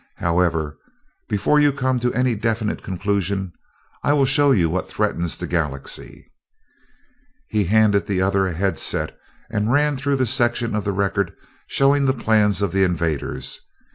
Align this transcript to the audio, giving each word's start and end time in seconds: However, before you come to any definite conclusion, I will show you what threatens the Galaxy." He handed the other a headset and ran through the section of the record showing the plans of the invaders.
However, 0.15 0.79
before 1.29 1.59
you 1.59 1.71
come 1.71 1.99
to 1.99 2.11
any 2.15 2.33
definite 2.33 2.81
conclusion, 2.81 3.53
I 4.03 4.13
will 4.13 4.25
show 4.25 4.49
you 4.51 4.67
what 4.67 4.89
threatens 4.89 5.37
the 5.37 5.45
Galaxy." 5.45 6.31
He 7.49 7.65
handed 7.65 8.07
the 8.07 8.19
other 8.19 8.47
a 8.47 8.53
headset 8.53 9.15
and 9.51 9.71
ran 9.71 9.97
through 9.97 10.15
the 10.15 10.25
section 10.25 10.73
of 10.75 10.85
the 10.85 10.91
record 10.91 11.35
showing 11.67 12.05
the 12.05 12.13
plans 12.13 12.63
of 12.63 12.71
the 12.71 12.83
invaders. 12.83 13.61